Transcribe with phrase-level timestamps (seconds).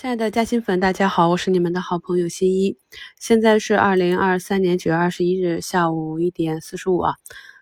[0.00, 2.78] 亲爱的嘉兴粉，大家好，我是你们的好朋友新一。
[3.18, 7.14] 现在是二零二三年九月二十一日下午一点四十五啊。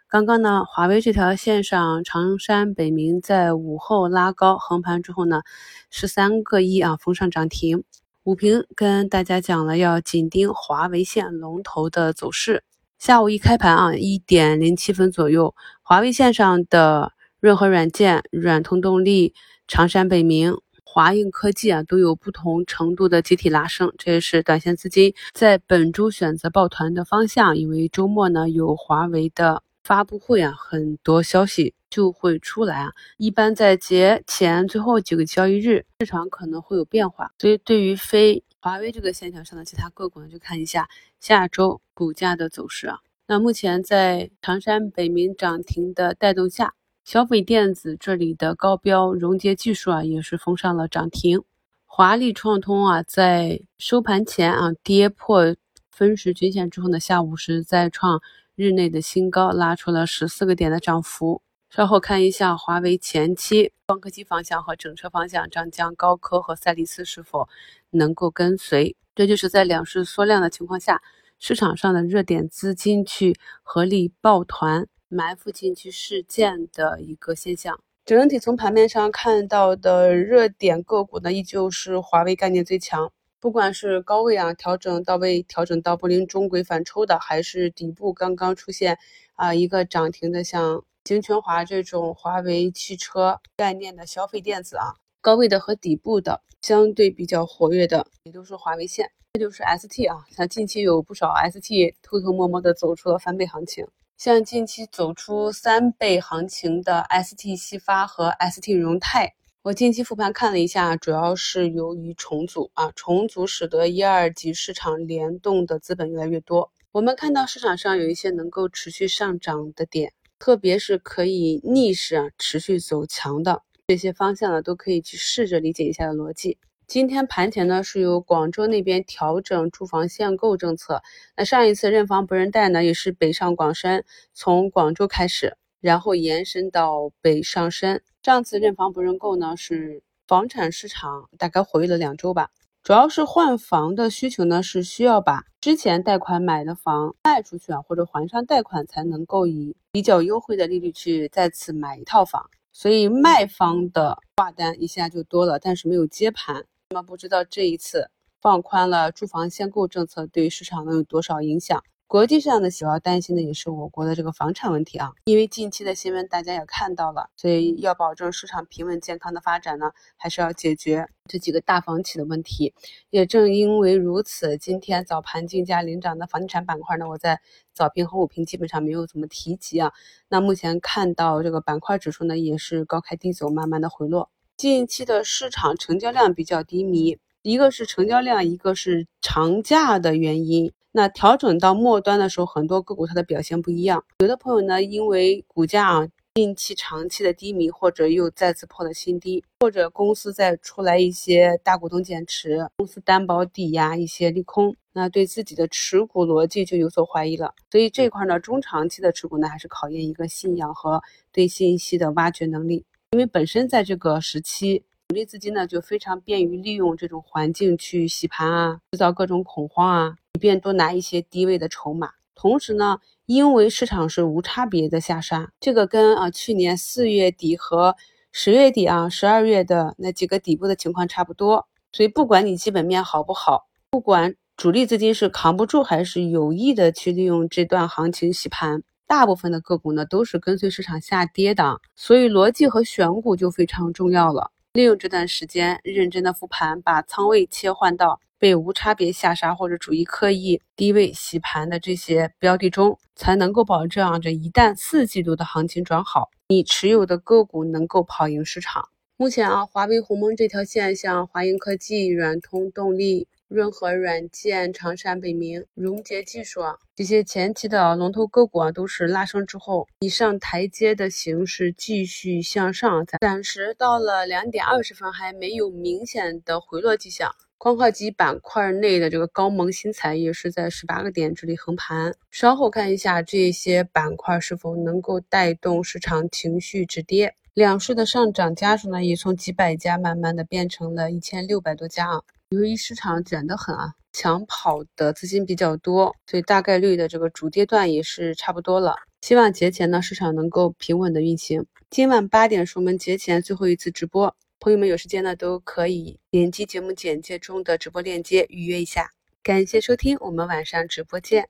[0.07, 5.41] 刚刚呢，华为这条线上，长山、北明在午后拉高横盘之后呢，
[5.89, 7.85] 十三个一啊封上涨停。
[8.23, 12.65] 午评跟大家讲了要紧盯华为线龙头的走势。
[12.99, 19.33] 下午一开盘啊，一点零七分左右，华为线上的润和软件、软通动力、
[19.67, 20.59] 长山、北明。
[20.97, 27.55] 华映科技啊，都有不同程度的集体拉升，这也是短线资金在本周选择抱团的方向。
[27.55, 32.93] 因为周末呢有华为的发布会啊，很多消息就会出来啊。
[33.19, 37.31] 一般在节前最后几个交易日，市场可能会有变化。
[37.39, 40.89] 所以对于非华为这个线条上的其他个股呢，就看一下
[41.21, 43.01] 下周股价的走势啊。
[43.27, 46.73] 那目前在长山、北明涨停的带动下。
[47.07, 51.41] 消费电子这里的高标熔接技术啊，也是封上了涨停。
[51.85, 55.55] 华丽创通啊，在收盘前啊跌破
[55.89, 58.21] 分时均线之后呢，下午是再创
[58.57, 61.41] 日内的新高，拉出了十四个点的涨幅。
[61.71, 67.49] 稍后看一下华为前期光刻机方向和整车方向，张江高科和赛力斯是否
[67.91, 68.97] 能够跟随。
[69.15, 71.01] 这就是在两市缩量的情况下，
[71.39, 74.89] 市场上的热点资金去合力抱团。
[75.09, 83.13] 埋伏近期事件的一个现象，整体从盘面上看到的热点个股呢，依旧是华为概念最强。
[83.39, 88.99] 不管是高位啊调整到位，调整到布林中轨反抽的，还是底部刚刚出现
[89.35, 99.13] 啊一个涨停的，像金泉华这种华为汽车概念的消费电子啊，高位的和底部的相对比较活跃的，也都是华为线。
[99.35, 103.87] 这就是 ST 啊，像近期有不少 ST 偷偷摸摸的走出了翻倍行情。
[104.19, 116.73] 像近期走出三倍行情的 ST 西发和 ST 荣泰，我近期复盘看了一下，主要是由于重组啊，重组使得一二级市场联动的资本越来越多。
[116.93, 126.57] 我们看到市场上有一些能够持续上涨的点，特别是可以逆势啊持续走强的这些方向呢，都可以去试着理解一下的逻辑。
[126.89, 131.03] 今天盘前呢，是由广州那边调整住房限购政策。
[131.37, 138.05] 那上一次认房不认贷呢，也是北上广深，从广州开始，然后延伸到北上深。
[138.23, 142.51] 上次认房不认购呢，是房产市场大概活跃了两周吧。
[142.85, 152.49] 主要是换房的需求呢，是需要把之前贷款买的房卖出去啊，或者还上贷款，才能够以比较优惠的利率去再次买一套房。
[152.73, 156.65] 所以卖方的挂单一下就多了，但是没有接盘。
[156.91, 158.11] 那么不知道这一次
[158.41, 161.83] 放宽了住房限购政策，对于市场能有多少影响？
[162.07, 172.73] 国际上的主要担心的也是我国的这个房产问题啊，因为近期的新闻大家也看到了，所以要保证市场平稳健康的发展呢，还是要解决这几个大房企的问题。
[173.11, 177.41] 也正因为如此，今天早盘竞价领涨的房地产板块呢，我在
[177.75, 179.93] 早评和午评基本上没有怎么提及啊。
[180.29, 184.31] 那目前看到这个板块指数呢，也是高开低走，慢慢的回落。
[184.57, 190.73] 近期的市场成交量比较低迷，一个是成交量，一个是长假的原因。
[190.93, 194.03] 那调整到末端的时候，很多个股它的表现不一样。
[194.21, 207.53] 有的朋友呢，因为股价啊近期长期的低迷，或者又再次破了新低，或者公司在出来一些大股东减持、公司担保抵押一些利空，那对自己的持股逻辑就有所怀疑了。
[207.71, 212.87] 所以这块呢，中长期的持股呢，还是考验一个信仰和对信息的挖掘能力。
[213.17, 222.11] 因为本身在这个时期，主力资金呢就非常便于利用这种环境去洗盘啊，制造各种恐慌啊，以便多拿一些低位的筹码。
[222.35, 227.97] 同时呢，因为市场是无差别的下杀，这个跟啊去年四月底和
[228.33, 231.67] 十月底啊十二月的那几个底部的情况差不多。
[231.93, 238.83] 所以不管你基本面好不好，不管主力资金是扛不住还是有意的去利用这段行情洗盘。
[239.07, 244.51] 大部分的个股呢都是跟随市场下跌的，所以逻辑和选股就非常重要了。
[244.73, 258.89] 利用这段时间认真的复盘，把仓位切换到被无差别下杀或者主力刻意低位洗盘的这些标的中，才能够保证这一旦四季度的行情转好，你持有的个股能够跑赢市场。
[259.19, 263.27] 目前啊，华为鸿蒙这条线，像华英科技、软通动力。
[263.49, 277.31] 润和软件、长山、北明、融捷技术啊，这些前期的龙头个股啊，都是拉升之后以上台阶的形式继续向上，暂时到了两点二十分还没有明显的回落迹象。
[277.57, 287.33] 光刻机板块内的这个高锰新材也是在十八个点这里横盘，稍后看一下这些板块是否能够带动市场情绪止跌。
[287.57, 292.21] 两市的上涨家数呢，也从几百家慢慢的变成了一千六百多家啊。
[292.51, 298.95] 由于市场卷得很啊，抢跑的资金比较多，所以大概率的这个主跌段也是差不多了。
[299.23, 301.65] 希望节前呢，市场能够平稳的运行。
[301.89, 309.13] 今晚八点是我们节前最后一次直播，朋友们有时间呢都可以点击节目简介中的直播链接预约一下。
[309.43, 311.49] 感谢收听，我们晚上直播见。